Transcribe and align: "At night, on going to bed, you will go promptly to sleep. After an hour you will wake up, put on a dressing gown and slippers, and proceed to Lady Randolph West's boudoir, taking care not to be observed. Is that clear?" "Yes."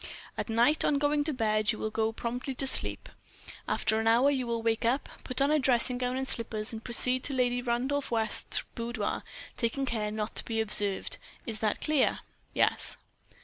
"At 0.35 0.49
night, 0.49 0.83
on 0.83 0.97
going 0.97 1.23
to 1.25 1.31
bed, 1.31 1.71
you 1.71 1.77
will 1.77 1.91
go 1.91 2.11
promptly 2.11 2.55
to 2.55 2.65
sleep. 2.65 3.07
After 3.67 3.99
an 3.99 4.07
hour 4.07 4.31
you 4.31 4.47
will 4.47 4.63
wake 4.63 4.83
up, 4.83 5.07
put 5.23 5.39
on 5.43 5.51
a 5.51 5.59
dressing 5.59 5.99
gown 5.99 6.17
and 6.17 6.27
slippers, 6.27 6.73
and 6.73 6.83
proceed 6.83 7.23
to 7.25 7.35
Lady 7.35 7.61
Randolph 7.61 8.09
West's 8.09 8.63
boudoir, 8.73 9.21
taking 9.57 9.85
care 9.85 10.09
not 10.09 10.35
to 10.37 10.45
be 10.45 10.59
observed. 10.59 11.19
Is 11.45 11.59
that 11.59 11.81
clear?" 11.81 12.17
"Yes." 12.55 12.97